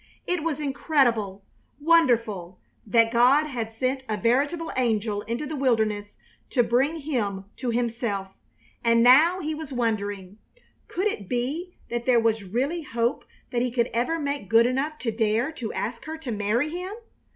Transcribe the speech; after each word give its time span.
It 0.25 0.41
was 0.43 0.59
incredible, 0.59 1.45
wonderful, 1.79 2.59
that 2.87 3.13
God 3.13 3.45
had 3.45 3.71
sent 3.71 4.03
a 4.09 4.17
veritable 4.17 4.71
angel 4.75 5.21
into 5.21 5.45
the 5.45 5.55
wilderness 5.55 6.15
to 6.49 6.63
bring 6.63 7.01
him 7.01 7.45
to 7.57 7.69
himself; 7.69 8.29
and 8.83 9.03
now 9.03 9.41
he 9.41 9.53
was 9.53 9.71
wondering, 9.71 10.39
could 10.87 11.05
it 11.05 11.29
be 11.29 11.75
that 11.91 12.07
there 12.07 12.19
was 12.19 12.43
really 12.43 12.81
hope 12.81 13.25
that 13.51 13.61
he 13.61 13.69
could 13.69 13.91
ever 13.93 14.17
make 14.17 14.49
good 14.49 14.65
enough 14.65 14.97
to 14.97 15.11
dare 15.11 15.51
to 15.51 15.71
ask 15.73 16.05
her 16.05 16.17
to 16.17 16.31
marry 16.31 16.69
him. 16.69 16.93